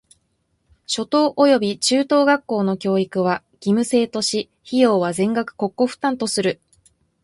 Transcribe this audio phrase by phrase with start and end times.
[0.87, 6.59] 初等および中等学校の教育は義務制とし、費用は全額国庫負担とする。